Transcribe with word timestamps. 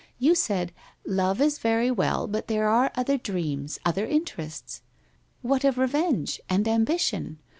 You 0.17 0.33
said 0.33 0.71
"Love 1.05 1.39
is 1.41 1.59
very 1.59 1.91
well, 1.91 2.25
but 2.25 2.47
there 2.47 2.67
are 2.67 2.91
other 2.95 3.17
dreams, 3.19 3.77
other 3.85 4.07
interests. 4.07 4.81
What 5.43 5.63
of 5.63 5.77
re 5.77 5.85
venge? 5.85 6.41
And 6.49 6.67
ambition? 6.67 7.37